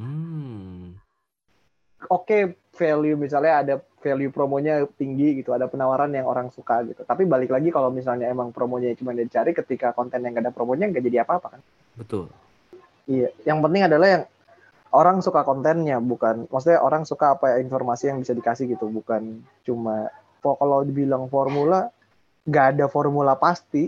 [0.00, 0.96] Hmm.
[2.10, 7.06] Oke, value misalnya ada value promonya tinggi gitu, ada penawaran yang orang suka gitu.
[7.06, 10.90] Tapi balik lagi kalau misalnya emang promonya cuma dicari ketika konten yang nggak ada promonya
[10.90, 11.60] nggak jadi apa-apa kan.
[11.94, 12.26] Betul.
[13.06, 14.24] Iya, yang penting adalah yang
[14.92, 19.40] orang suka kontennya, bukan maksudnya orang suka apa ya informasi yang bisa dikasih gitu, bukan
[19.62, 20.10] cuma
[20.42, 21.88] kalau dibilang formula
[22.42, 23.86] nggak ada formula pasti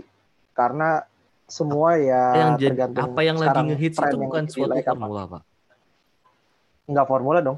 [0.55, 1.03] karena
[1.45, 4.93] semua ya yang jadi tergantung apa yang lagi ngehits itu yang bukan suatu like apa.
[4.97, 5.41] formula, Pak.
[6.85, 7.57] nggak formula dong,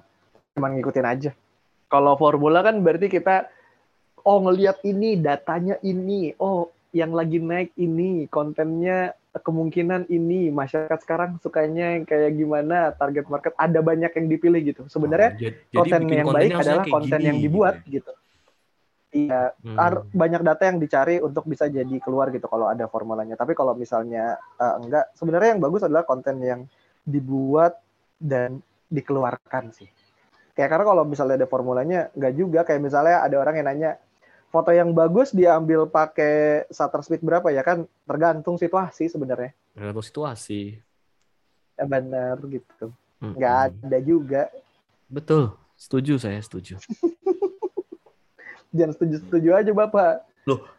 [0.55, 1.31] cuman ngikutin aja.
[1.87, 3.47] Kalau formula kan berarti kita
[4.23, 11.37] oh ngelihat ini datanya ini, oh yang lagi naik ini kontennya kemungkinan ini masyarakat sekarang
[11.43, 16.01] sukanya yang kayak gimana target market ada banyak yang dipilih gitu sebenarnya Oh, jadi- konten
[16.09, 18.11] yang baik adalah konten gini, yang dibuat gitu gitu
[19.17, 19.73] iya ya.
[19.73, 20.13] ar- Hmm.
[20.13, 24.37] banyak data yang dicari untuk bisa jadi keluar gitu kalau ada formulanya tapi kalau misalnya
[24.37, 26.61] eh, enggak sebenarnya yang bagus adalah konten yang
[27.01, 27.81] dibuat
[28.21, 28.61] dan
[28.93, 29.89] dikeluarkan sih
[30.53, 33.91] kayak karena kalau misalnya ada formulanya enggak juga kayak misalnya ada orang yang nanya
[34.47, 40.61] foto yang bagus diambil pakai shutter speed berapa ya kan tergantung situasi sebenarnya Tergantung situasi.
[41.77, 43.33] Eh, benar gitu Hmm.
[43.33, 43.55] nggak
[43.89, 44.45] ada juga
[45.07, 45.55] Betul.
[45.77, 46.75] Setuju saya, setuju.
[48.71, 50.25] jangan setuju-setuju aja bapak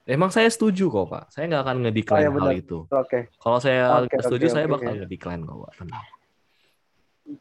[0.09, 1.25] Emang saya setuju kok, Pak.
[1.29, 2.57] Saya nggak akan Oh, ngedecline iya, hal benar.
[2.57, 2.79] itu.
[2.89, 4.73] oke Kalau saya Oke, setuju, oke, saya oke.
[4.73, 5.73] bakal ngedecline kok, Pak.
[5.77, 6.05] Tenang.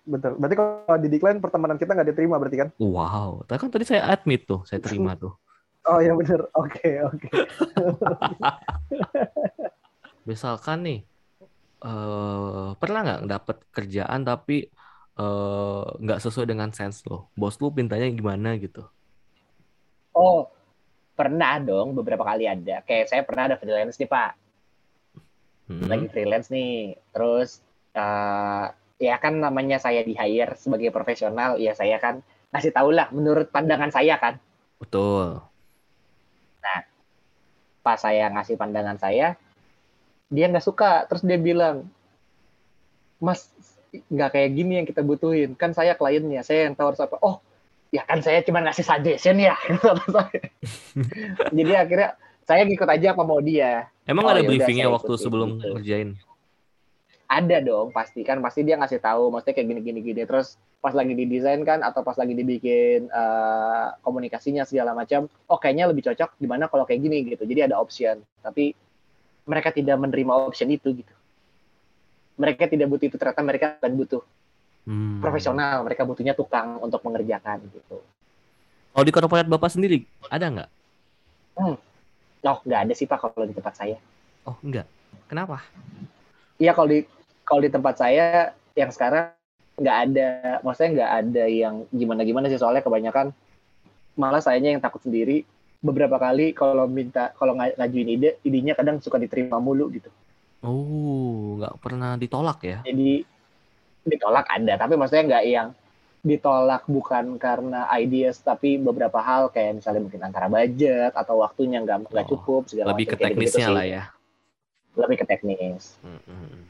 [0.04, 3.48] betul berarti kalau di decline pertemanan kita nggak diterima berarti kan Wow.
[3.48, 5.34] Tapi kan tadi saya admit tuh, saya terima tuh.
[5.88, 7.28] oh iya benar oke oke
[10.28, 11.00] Misalkan nih,
[11.80, 14.68] eh pernah nggak dapet kerjaan tapi
[15.16, 17.32] eh, nggak sesuai dengan sense lo?
[17.34, 18.84] Bos lu mintanya gimana gitu?
[20.18, 20.50] Oh,
[21.14, 22.82] pernah dong beberapa kali ada.
[22.82, 24.32] Kayak saya pernah ada freelance nih Pak.
[25.70, 25.86] Hmm.
[25.86, 26.98] Lagi freelance nih.
[27.14, 27.62] Terus
[27.94, 28.66] eh,
[28.98, 33.54] ya kan namanya saya di hire sebagai profesional, ya saya kan ngasih tahu lah menurut
[33.54, 34.42] pandangan saya kan.
[34.82, 35.46] Betul.
[37.88, 39.40] Pas saya ngasih pandangan saya,
[40.28, 41.08] dia nggak suka.
[41.08, 41.88] Terus dia bilang,
[43.16, 43.48] Mas
[44.12, 45.56] nggak kayak gini yang kita butuhin.
[45.56, 47.16] Kan saya kliennya, saya yang tahu harus apa.
[47.24, 47.40] Oh,
[47.92, 49.56] ya kan saya cuma ngasih suggestion ya.
[51.58, 52.10] Jadi akhirnya
[52.48, 53.92] saya ngikut aja apa mau dia.
[54.08, 55.76] Emang Oh, ada ya briefingnya waktu sebelum gitu.
[55.76, 56.10] ngerjain?
[57.28, 60.96] Ada dong pasti kan pasti dia ngasih tahu maksudnya kayak gini gini gini terus pas
[60.96, 66.40] lagi didesain kan atau pas lagi dibikin eh, komunikasinya segala macam oh kayaknya lebih cocok
[66.40, 68.72] gimana kalau kayak gini gitu jadi ada option tapi
[69.44, 71.14] mereka tidak menerima option itu gitu
[72.38, 74.22] mereka tidak butuh itu ternyata mereka kan butuh
[74.88, 75.20] Hmm.
[75.20, 78.00] profesional mereka butuhnya tukang untuk mengerjakan gitu
[78.96, 80.70] Kalau di korporat bapak sendiri ada nggak?
[81.60, 81.76] oh
[82.64, 84.00] nggak ada sih pak kalau di tempat saya
[84.48, 84.88] Oh enggak.
[85.28, 85.60] Kenapa?
[86.56, 87.04] Iya kalau di
[87.44, 89.36] kalau di tempat saya yang sekarang
[89.78, 90.28] nggak ada,
[90.64, 93.36] maksudnya nggak ada yang gimana-gimana sih soalnya kebanyakan
[94.16, 95.44] malah sayanya yang takut sendiri.
[95.78, 100.10] Beberapa kali kalau minta kalau nga- ngajuin ide, idenya kadang suka diterima mulu gitu.
[100.66, 102.82] Oh, nggak pernah ditolak ya?
[102.82, 103.22] Jadi
[104.08, 105.70] ditolak ada, tapi maksudnya nggak yang
[106.24, 112.12] ditolak bukan karena ideas tapi beberapa hal kayak misalnya mungkin antara budget atau waktunya nggak
[112.12, 113.76] nggak Oh, cukup segala Lebih ke macam, gitu-gitu teknisnya sih.
[113.78, 114.04] lah ya.
[114.98, 116.64] lebih ke teknis Hmm, hmm,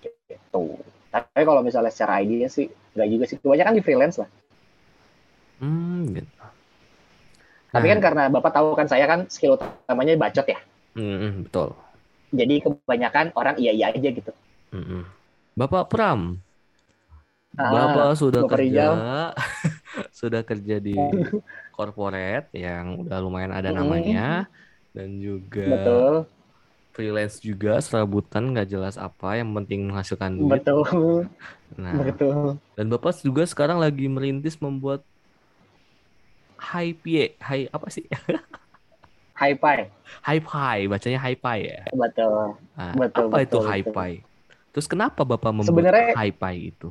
[0.00, 0.64] gitu
[1.10, 4.30] tapi kalau misalnya secara idea sih nggak juga sih kebanyakan di freelance lah
[5.62, 6.30] Hmm, gitu.
[7.70, 10.58] tapi Nah, kan karena bapak tahu kan saya kan skill utamanya bacot ya
[10.94, 11.68] hmm, hmm, betul.
[12.34, 14.32] jadi kebanyakan orang iya iya aja gitu
[14.70, 15.02] Hmm, hmm.
[15.58, 16.42] Bapak Pram,
[17.58, 18.82] Ah, Bapak sudah Bapak kerja,
[20.20, 20.90] sudah kerja di
[21.74, 24.20] corporate yang udah lumayan ada namanya,
[24.94, 26.26] dan juga betul
[26.94, 30.64] freelance juga serabutan nggak jelas apa, yang penting menghasilkan duit.
[30.64, 30.84] betul
[31.82, 35.00] Nah, betul dan Bapak juga sekarang lagi merintis membuat
[36.60, 38.04] high pie, high apa sih?
[39.34, 39.90] high pie
[40.26, 41.82] High pie, bacanya high pie ya.
[42.00, 42.34] betul
[42.78, 43.94] Nah, Betul, apa itu betul, high betul.
[43.94, 44.26] pie?
[44.74, 46.90] Terus kenapa Bapak membuat Sebenarnya- pie itu?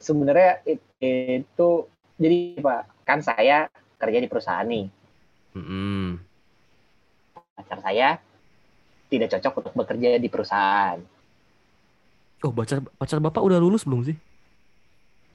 [0.00, 1.68] sebenarnya it- itu
[2.16, 3.68] jadi pak kan saya
[4.00, 4.88] kerja di perusahaan nih
[5.52, 6.16] Mm-mm.
[7.52, 8.16] pacar saya
[9.06, 10.96] tidak cocok untuk bekerja di perusahaan
[12.40, 14.16] Oh, pacar pacar Bapak udah lulus belum sih?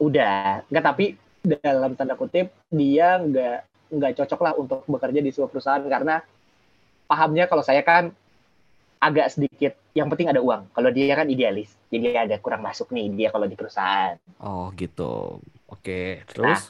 [0.01, 1.13] udah nggak tapi
[1.61, 3.57] dalam tanda kutip dia nggak
[3.93, 6.25] nggak cocok lah untuk bekerja di sebuah perusahaan karena
[7.05, 8.09] pahamnya kalau saya kan
[9.05, 13.13] agak sedikit yang penting ada uang kalau dia kan idealis jadi ada kurang masuk nih
[13.13, 15.39] dia kalau di perusahaan Oh, gitu.
[15.69, 16.69] Oke, terus?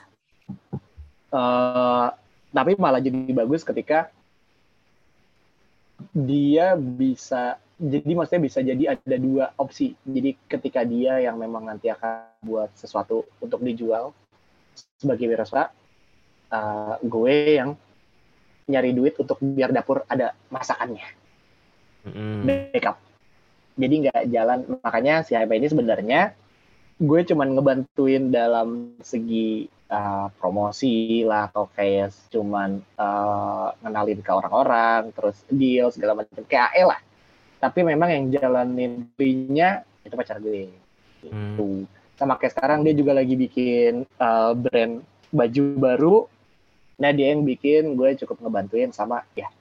[1.36, 2.08] Eh,
[2.56, 4.08] tapi malah jadi bagus ketika
[6.16, 11.92] dia bisa jadi maksudnya bisa jadi ada dua opsi jadi ketika dia yang memang nanti
[11.92, 14.16] akan buat sesuatu untuk dijual
[14.96, 15.68] sebagai wirausaha
[16.52, 17.76] eh, gue yang
[18.72, 21.04] nyari duit untuk biar dapur ada masakannya
[22.06, 22.46] Mm-mm.
[22.72, 22.98] backup
[23.76, 24.60] jadi nggak jalan.
[24.82, 26.22] Makanya si HP ini sebenarnya
[26.96, 35.12] gue cuman ngebantuin dalam segi uh, promosi lah atau kayak cuman uh, ngenalin ke orang-orang
[35.12, 36.44] terus deal segala macam.
[36.48, 37.00] Kayak AE lah.
[37.60, 39.12] Tapi memang yang jalanin
[39.52, 40.72] nya itu pacar gue.
[41.20, 41.84] Gitu.
[42.16, 45.04] Sama kayak sekarang dia juga lagi bikin uh, brand
[45.36, 46.18] baju baru.
[46.96, 49.52] Nah dia yang bikin gue cukup ngebantuin sama ya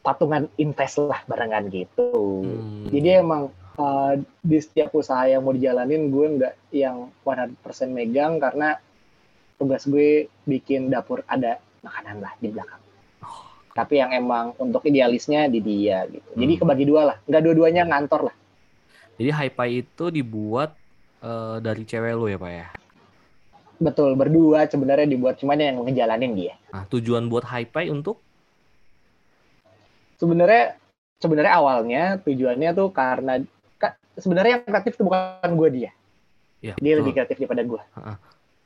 [0.00, 2.10] patungan invest lah barengan gitu
[2.44, 2.88] Hmm.
[2.88, 7.54] jadi emang uh, di setiap usaha yang mau dijalanin gue nggak yang 100%
[7.90, 8.76] megang karena
[9.58, 12.82] tugas gue bikin dapur ada makanan lah di belakang.
[13.74, 16.30] Tapi yang emang untuk idealisnya di dia gitu.
[16.34, 16.60] Jadi Hmm.
[16.66, 18.36] kebagi dua lah, nggak dua-duanya ngantor lah.
[19.18, 20.74] Jadi pie itu dibuat
[21.18, 22.66] eh, dari cewek lu ya, Pak ya?
[23.78, 26.54] Betul, berdua sebenarnya dibuat cuman yang ngejalanin dia.
[26.70, 28.22] Nah, tujuan buat pie untuk
[30.18, 30.76] Sebenarnya
[31.18, 33.38] sebenarnya awalnya tujuannya tuh karena
[33.78, 35.90] ka- sebenarnya yang kreatif itu bukan gue dia.
[36.58, 36.98] ya Dia betul.
[37.02, 37.82] lebih kreatif daripada gue.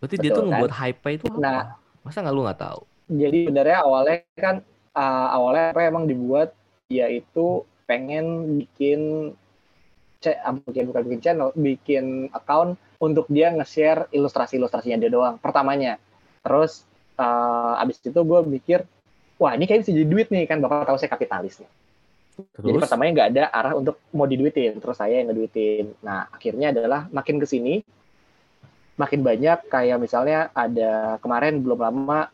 [0.01, 0.51] Berarti dia betul tuh kan?
[0.59, 1.39] ngebuat pie itu apa?
[1.39, 1.63] Nah.
[2.03, 2.81] Masa nggak lu nggak tahu?
[3.13, 4.57] jadi sebenarnya awalnya kan
[4.97, 6.57] uh, awalnya apa emang dibuat
[6.89, 9.33] yaitu pengen bikin
[10.25, 16.01] ce- ah, bukan bukan bikin channel bikin account untuk dia nge-share ilustrasi-ilustrasinya dia doang pertamanya
[16.41, 16.89] terus
[17.21, 18.87] uh, abis itu gue mikir
[19.43, 21.71] wah ini kayaknya bisa jadi duit nih kan bapak tahu saya kapitalis nih.
[22.33, 22.83] Jadi Terus?
[22.87, 25.93] pertamanya nggak ada arah untuk mau diduitin terus saya yang ngeduitin.
[26.01, 27.83] Nah akhirnya adalah makin ke sini
[28.97, 32.29] makin banyak kayak misalnya ada kemarin belum lama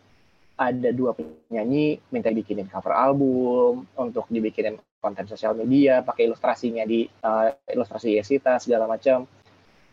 [0.58, 7.06] ada dua penyanyi minta bikinin cover album untuk dibikinin konten sosial media pakai ilustrasinya di
[7.06, 9.22] eh, ilustrasi Yesita segala macam.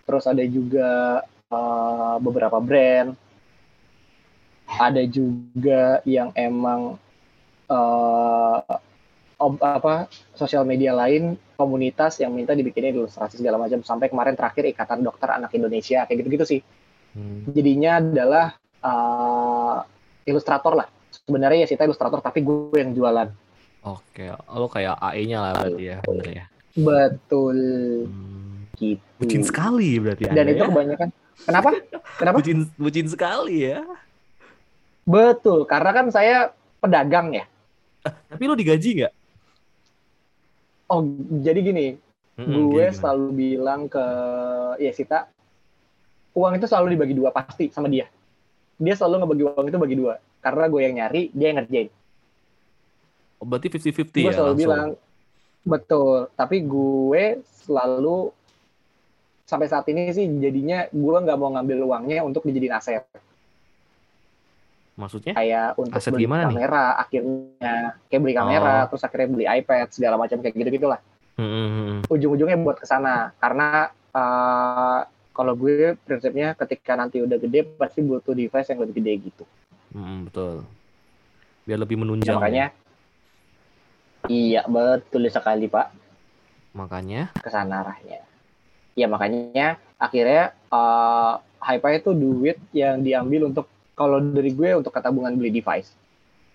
[0.06, 1.22] Terus ada juga
[1.54, 3.14] eh, beberapa brand.
[4.66, 6.98] Ada juga yang emang
[7.66, 8.76] eh,
[9.36, 14.64] ob- apa sosial media lain komunitas yang minta dibikinin ilustrasi segala macam sampai kemarin terakhir
[14.66, 16.62] ikatan dokter anak Indonesia kayak gitu-gitu sih
[17.16, 17.48] Hmm.
[17.48, 19.80] jadinya adalah uh,
[20.28, 20.84] ilustrator lah
[21.16, 23.32] sebenarnya ya Sita ilustrator tapi gue yang jualan
[23.88, 26.46] Oke, lo kayak AE-nya lah berarti ya, bener ya.
[26.76, 27.56] betul
[28.04, 28.68] Hmm.
[28.76, 30.68] gitu Bucin sekali berarti dan Anda itu ya.
[30.68, 31.08] kebanyakan
[31.40, 31.70] kenapa
[32.20, 33.80] kenapa Bucin, bucin sekali ya.
[35.06, 36.52] betul karena kan saya
[36.82, 37.48] pedagang ya
[38.06, 39.14] Tapi lo digaji nggak?
[40.86, 41.02] oh
[41.40, 41.88] jadi gini
[42.36, 42.94] Mm-mm, gue gimana?
[42.94, 44.06] selalu bilang ke
[44.78, 45.26] Yesita
[46.32, 48.06] uang itu selalu dibagi dua pasti sama dia
[48.76, 51.90] dia selalu ngebagi uang itu bagi dua karena gue yang nyari dia yang ngerjain
[53.36, 54.60] Oh, berarti 50-50 gue ya selalu langsung.
[54.62, 54.88] bilang
[55.62, 57.24] betul tapi gue
[57.66, 58.32] selalu
[59.44, 63.04] sampai saat ini sih jadinya gue nggak mau ngambil uangnya untuk dijadiin aset
[64.96, 65.36] Maksudnya?
[65.36, 66.56] kayak untuk Aset beli gimana nih?
[66.56, 67.76] kamera akhirnya
[68.08, 68.84] kayak beli kamera Oh.
[68.88, 71.00] terus akhirnya beli iPad segala macam kayak gitu gitulah
[71.36, 72.08] Mm-mm.
[72.08, 75.00] ujung-ujungnya buat ke sana karena eh,
[75.36, 79.44] kalau gue prinsipnya ketika nanti udah gede pasti butuh device yang lebih gede gitu.
[79.92, 80.64] Hmm, betul.
[81.68, 82.36] Biar lebih Ya, menunjang.
[82.40, 82.66] makanya
[84.26, 85.92] iya betul sekali Pak
[86.72, 88.24] Makanya ke sana arahnya.
[88.96, 95.34] Ya makanya akhirnya eh hype itu duit yang diambil untuk kalau dari gue untuk ketabungan
[95.36, 95.96] beli device.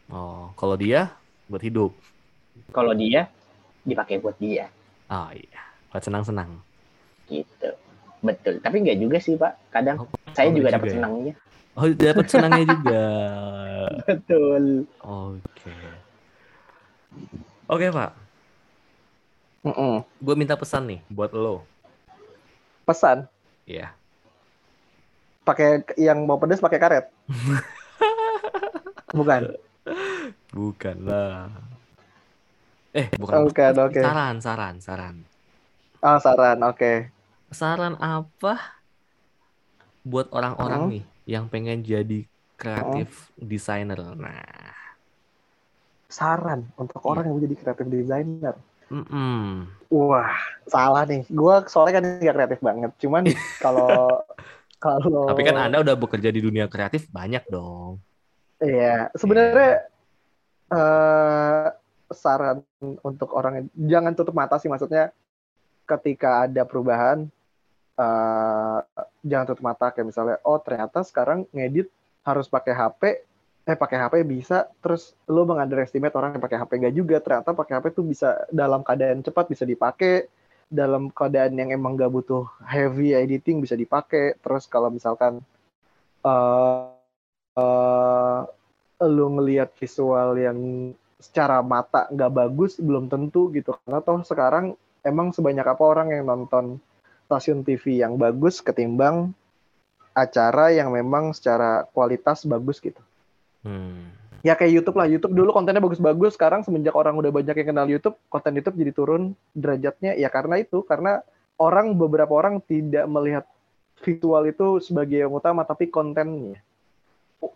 [0.08, 1.10] oh, kalau dia
[1.48, 1.92] buat hidup.
[2.70, 3.26] Kalau dia
[3.82, 4.68] dipakai buat dia
[5.08, 6.60] Oh iya, buat senang-senang.
[7.26, 7.70] gitu.
[8.20, 8.60] Betul.
[8.60, 9.72] Tapi enggak juga sih Pak.
[9.72, 10.94] Kadang Oh, saya oh, juga dapat ya?
[11.00, 11.34] senangnya.
[11.72, 13.02] Oh, dapat senangnya juga.
[14.04, 14.64] Betul.
[15.00, 15.72] Oke.
[17.66, 18.10] Oke, Pak.
[19.62, 20.04] Mm-mm.
[20.18, 21.64] Gue minta pesan nih buat lo.
[22.84, 23.28] Pesan
[23.64, 23.94] Iya.
[25.50, 27.04] Pakai yang mau pedas pakai karet.
[29.16, 29.42] Bukan.
[30.54, 31.50] Bukan lah.
[32.90, 33.46] Eh, bukan.
[33.46, 34.02] Bukan, oke.
[34.02, 35.16] Saran, saran, saran.
[36.02, 36.58] Oh, saran.
[36.66, 36.92] Oke.
[37.50, 38.52] Saran apa
[40.10, 40.90] buat orang-orang Hmm.
[40.92, 42.18] nih yang pengen jadi
[42.60, 44.00] kreatif designer?
[44.16, 44.74] Nah,
[46.10, 47.08] Saran untuk Iya.
[47.10, 48.54] orang yang mau jadi kreatif designer.
[48.90, 49.70] mm-mm.
[49.90, 50.34] Wah,
[50.66, 51.22] salah nih.
[51.30, 52.90] Gua soalnya kan nggak kreatif banget.
[53.02, 53.22] Cuman
[53.64, 54.22] kalau
[54.80, 58.00] kalau Tapi kan Anda udah bekerja di dunia kreatif banyak dong.
[58.64, 59.84] Iya, sebenarnya
[60.70, 61.68] eh
[62.10, 62.62] saran
[63.04, 65.14] untuk orang jangan tutup mata sih maksudnya
[65.86, 67.26] ketika ada perubahan
[68.00, 68.80] eh
[69.22, 71.90] jangan tutup mata kayak misalnya oh ternyata sekarang ngedit
[72.24, 73.02] harus pakai HP
[73.68, 77.74] eh pakai HP bisa terus lo mengunderestimate orang yang pakai HP enggak juga ternyata pakai
[77.78, 80.26] HP tuh bisa dalam keadaan cepat bisa dipakai
[80.70, 84.38] dalam keadaan yang emang gak butuh heavy editing bisa dipakai.
[84.38, 85.42] Terus kalau misalkan
[86.22, 86.82] eh
[87.58, 88.40] eh
[89.00, 90.58] lu ngelihat visual yang
[91.20, 93.76] secara mata nggak bagus belum tentu gitu.
[93.84, 96.78] Karena toh sekarang emang sebanyak apa orang yang nonton
[97.26, 99.34] stasiun TV yang bagus ketimbang
[100.14, 102.98] acara yang memang secara kualitas bagus gitu.
[103.64, 104.19] Hmm.
[104.40, 105.06] Ya kayak YouTube lah.
[105.08, 106.36] YouTube dulu kontennya bagus-bagus.
[106.36, 109.22] Sekarang semenjak orang udah banyak yang kenal YouTube konten YouTube jadi turun
[109.52, 110.16] derajatnya.
[110.16, 110.80] Ya karena itu.
[110.84, 111.20] Karena
[111.60, 113.44] orang beberapa orang tidak melihat
[114.00, 116.60] visual itu sebagai yang utama tapi kontennya.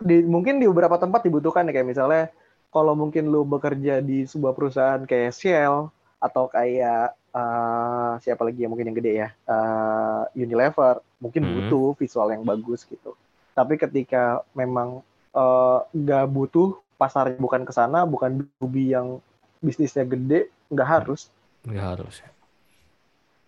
[0.01, 1.73] Di, mungkin di beberapa tempat dibutuhkan ya.
[1.73, 2.25] Kayak misalnya
[2.68, 5.88] kalau mungkin lu bekerja di sebuah perusahaan kayak Shell
[6.20, 9.29] atau kayak eh, siapa lagi yang mungkin yang gede ya.
[9.49, 11.01] Eh, Unilever.
[11.20, 11.53] Mungkin Hmm.
[11.57, 13.16] butuh visual yang bagus gitu.
[13.55, 15.01] Tapi ketika memang
[15.35, 19.18] eh, nggak butuh pasar bukan ke sana bukan B2B yang
[19.59, 21.29] bisnisnya gede nggak harus
[21.62, 22.14] Nggak harus.
[22.16, 22.31] ya.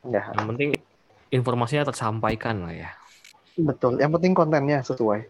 [0.03, 0.71] nggak harus Yang penting
[1.29, 2.91] informasinya tersampaikan lah ya.
[3.55, 5.25] betul yang penting kontennya sesuai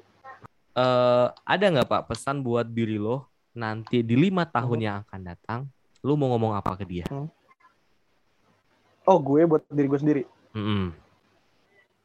[0.73, 4.85] eh ada nggak Pak pesan buat diri lo nanti di lima tahun Hmm.
[4.85, 5.61] yang akan datang,
[6.01, 7.09] lo mau ngomong apa ke dia?
[9.03, 10.93] oh gue buat diri gue sendiri Mm-mm.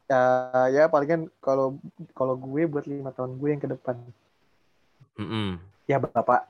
[0.05, 0.21] ya
[0.69, 1.75] ya paling kan kalau
[2.11, 3.95] kalau gue buat lima tahun gue yang ke depan
[5.19, 5.59] Mm-mm.
[5.89, 6.47] ya bapak.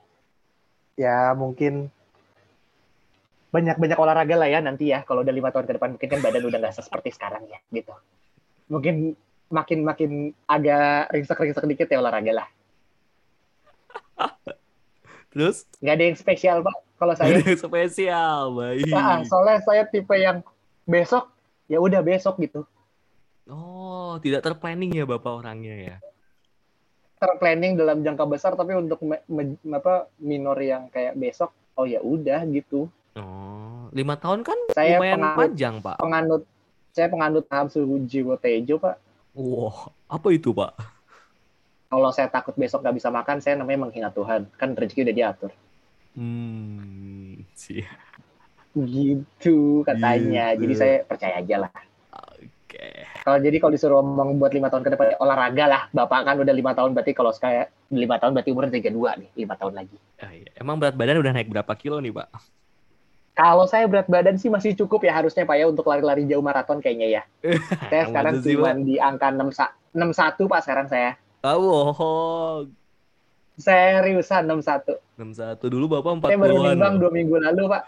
[0.94, 1.88] Ya mungkin
[3.52, 5.90] banyak-banyak olahraga lah ya nanti ya kalau udah lima tahun ke depan.
[5.96, 7.92] Mungkin kan badan udah nggak seperti sekarang ya gitu.
[8.68, 9.16] Mungkin
[9.52, 10.10] makin makin
[10.48, 12.48] agak ringsek-ringsek dikit ya olahraga lah.
[15.32, 15.64] Terus?
[15.80, 17.34] Nggak ada yang spesial pak kalau saya.
[17.34, 18.86] ada yang spesial, baik.
[18.86, 20.38] Nah, soalnya saya tipe yang
[20.86, 21.34] besok
[21.66, 22.62] ya udah besok gitu.
[23.50, 25.96] Oh, tidak terplanning ya Bapak orangnya ya.
[27.22, 32.02] Terplanning dalam jangka besar tapi untuk me- me- apa minor yang kayak besok oh ya
[32.02, 35.96] udah gitu Oh, lima tahun kan Saya lumayan penganut- panjang Pak.
[36.00, 36.42] penganut
[36.90, 38.96] saya penganut suhu jiwa tejo pak
[39.32, 40.72] Wah, apa itu Pak?
[41.86, 45.52] kalau saya takut besok nggak bisa makan saya namanya menghina Tuhan kan rezeki udah diatur
[46.12, 47.84] Hmm, sih.
[48.74, 50.60] gitu katanya Gitu.
[50.62, 51.72] jadi saya percaya aja lah
[52.72, 52.88] Oke.
[53.20, 56.36] kalau jadi kalau disuruh ngomong buat lima tahun ke depan ya olahraga lah bapak kan
[56.38, 59.72] udah lima tahun berarti kalau saya lima tahun berarti umurnya tiga dua nih lima tahun
[59.74, 60.48] lagi Ah, iya.
[60.54, 62.28] Emang berat badan udah naik berapa kilo nih Pak?
[63.32, 66.78] kalau saya berat badan sih masih cukup ya harusnya pak ya untuk lari-lari jauh maraton
[66.78, 67.22] kayaknya ya
[67.88, 69.52] saya sekarang cuma di angka 6
[70.12, 72.68] satu pak sekarang saya Ah, bohong.
[73.54, 76.68] seriusan 61 61 dulu Bapak saya baru 40-an.
[76.72, 77.82] nimbang dua minggu lalu pak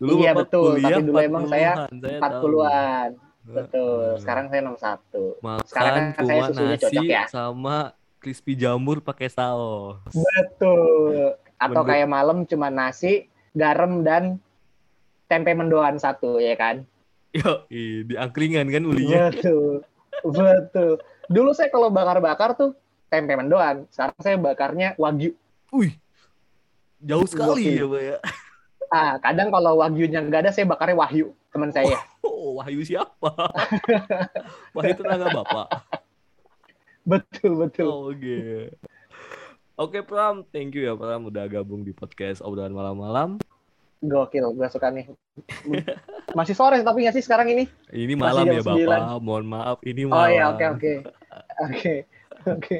[0.00, 0.72] Dulu Iya, Bapak betul.
[0.80, 2.44] Tapi dulu emang saya 40-an, tahu.
[2.56, 3.10] 40-an
[3.50, 7.24] betul sekarang saya 61 makan sekarang kan saya susunya nasi cocok ya.
[7.26, 7.76] sama
[8.20, 9.96] crispy jamur pakai saus.
[10.12, 14.38] betul atau kayak malam cuma nasi garam dan
[15.26, 16.86] tempe mendoan satu ya kan
[17.30, 19.30] Yo, di angkringan kan ulinya.
[19.30, 19.86] betul
[20.26, 20.98] betul
[21.30, 22.74] dulu saya kalau bakar-bakar tuh
[23.06, 25.34] tempe mendoan sekarang saya bakarnya wagyu
[25.70, 25.94] Wih.
[27.00, 27.78] Jauh sekali Gokil.
[27.78, 28.16] ya, Pak ya.
[28.90, 33.30] ah kadang kalau wagyunya nggak ada saya bakarnya wahyu teman saya Oh, Wahyu siapa?
[34.76, 35.68] Wahyu tetangga bapak.
[37.02, 37.88] Betul betul.
[37.88, 38.70] Oh, Oke.
[39.74, 43.40] Oke Pram, thank you ya Pram udah gabung di podcast obrolan malam-malam.
[44.00, 45.08] Gokil, gue suka nih.
[46.32, 47.64] Masih sore tapi nggak sih sekarang ini?
[47.88, 49.20] Ini malam ya Bapak.
[49.20, 50.32] Mohon maaf, ini Oh malam.
[50.32, 50.92] iya, oke oke.
[51.64, 51.94] Oke.
[52.44, 52.76] Oke.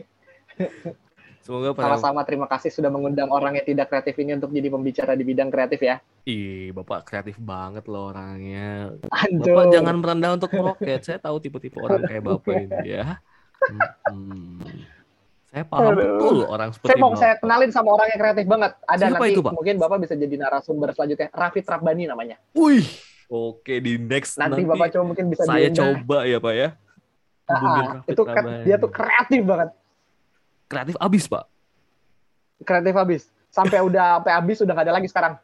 [1.41, 1.97] Semoga Pram.
[1.97, 5.49] Sama-sama terima kasih sudah mengundang orang yang tidak kreatif ini untuk jadi pembicara di bidang
[5.49, 5.97] kreatif ya.
[6.29, 8.93] Ih, Bapak kreatif banget loh orangnya.
[9.09, 9.57] Anjir.
[9.57, 11.01] Bapak jangan merendah untuk meroket.
[11.01, 13.17] Saya tahu tipe-tipe orang kayak Bapak ini ya.
[14.05, 14.61] Hmm.
[15.51, 15.99] Saya paham Aduh.
[15.99, 17.21] betul orang seperti Saya mau Bapak.
[17.25, 18.71] saya kenalin sama orang yang kreatif banget.
[18.87, 19.53] Ada Siapa nanti itu, Pak?
[19.57, 21.29] mungkin Bapak bisa jadi narasumber selanjutnya.
[21.35, 22.37] Raffi Trabani namanya.
[22.55, 22.87] Wih.
[23.31, 26.05] Oke, di next Nanti, nanti, Bapak coba mungkin bisa saya diundang.
[26.05, 26.69] coba ya Pak ya.
[27.51, 29.69] Ah, ah, itu kan dia tuh kreatif banget.
[30.71, 31.45] Kreatif abis Pak.
[32.63, 33.23] Kreatif habis.
[33.51, 35.35] Sampai udah sampai habis udah gak ada lagi sekarang.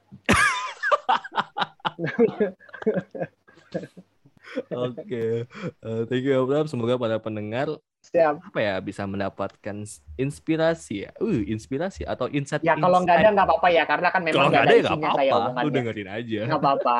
[4.73, 5.45] Oke,
[5.85, 6.71] Eh, thank you Abraham.
[6.71, 7.69] Semoga para pendengar
[8.01, 8.39] Siap.
[8.41, 9.85] apa ya bisa mendapatkan
[10.17, 11.11] inspirasi ya.
[11.19, 12.63] Uh, inspirasi atau insight.
[12.63, 14.95] Ya kalau nggak ada nggak apa-apa ya karena kan memang nggak ada ada ya nggak
[14.95, 15.33] isinya saya.
[15.67, 16.41] Lu dengerin aja.
[16.47, 16.99] Nggak apa-apa.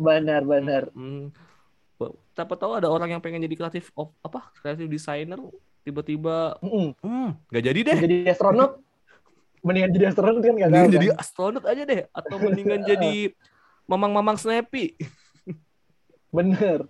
[0.00, 0.82] Bener bener.
[0.96, 1.28] Hmm,
[2.32, 5.38] siapa tahu ada orang yang pengen jadi kreatif of apa kreatif designer
[5.90, 6.94] tiba-tiba Mm-mm.
[6.96, 8.78] hmm nggak jadi deh Jadi astronot.
[9.66, 10.72] Mendingan jadi astronot kan nggak tahu.
[10.72, 10.96] mendingan kan?
[10.96, 13.12] jadi astronot aja deh atau mendingan jadi
[13.84, 14.94] mamang-mamang snappy
[16.30, 16.86] Bener.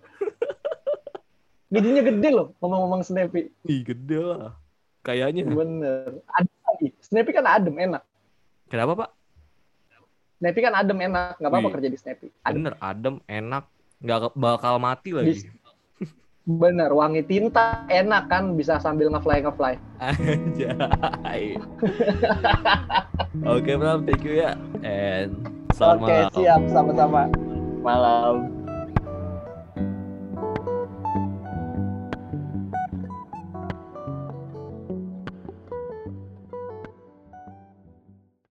[1.66, 3.46] Gajinya gede loh, ngomong-ngomong Snappy.
[3.64, 4.58] ih gede lah
[5.00, 6.18] kayaknya Bener.
[6.28, 6.88] Adem lagi.
[7.00, 8.02] Snappy kan adem, enak.
[8.66, 9.10] kenapa pak
[10.36, 11.38] Snappy kan adem, enak.
[11.38, 11.74] Nggak apa-apa Wih.
[11.74, 12.26] kerja di Snappy.
[12.42, 12.54] Adem.
[12.58, 13.64] bener adem enak
[13.98, 15.44] nggak bakal mati lagi
[16.48, 18.56] Bener, wangi tinta, enak kan.
[18.56, 19.74] Bisa sambil nge-fly-nge-fly.
[20.00, 21.60] Anjay.
[23.52, 24.56] Oke, Bram, thank you ya.
[24.80, 25.36] And
[25.76, 26.32] selamat Oke, malam.
[26.40, 26.60] siap.
[26.72, 27.22] Sama-sama.
[27.84, 28.59] Malam.